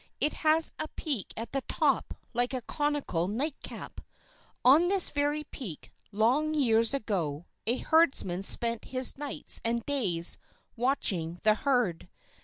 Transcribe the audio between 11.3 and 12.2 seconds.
the herd.